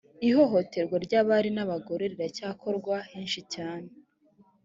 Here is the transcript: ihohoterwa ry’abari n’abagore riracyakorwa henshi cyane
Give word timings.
ihohoterwa 0.27 0.95
ry’abari 1.05 1.49
n’abagore 1.55 2.03
riracyakorwa 2.11 2.95
henshi 3.11 3.41
cyane 3.53 3.89